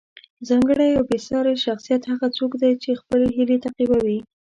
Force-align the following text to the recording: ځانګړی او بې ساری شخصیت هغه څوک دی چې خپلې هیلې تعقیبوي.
ځانګړی 0.47 0.89
او 0.97 1.03
بې 1.09 1.17
ساری 1.27 1.53
شخصیت 1.65 2.01
هغه 2.11 2.27
څوک 2.37 2.51
دی 2.61 2.71
چې 2.83 2.99
خپلې 3.01 3.27
هیلې 3.37 3.57
تعقیبوي. 3.63 4.19